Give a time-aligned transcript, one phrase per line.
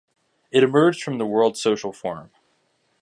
[0.49, 2.31] It emerged from the World Social Forum.